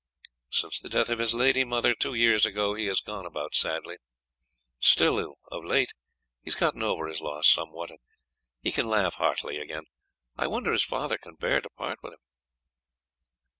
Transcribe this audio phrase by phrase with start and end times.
[0.49, 3.97] Since the death of his lady mother two years ago he has gone about sadly,
[4.79, 5.93] still of late
[6.41, 7.99] he has gotten over his loss somewhat, and
[8.63, 9.83] he can laugh heartily again.
[10.35, 12.19] I wonder his father can bear to part with him."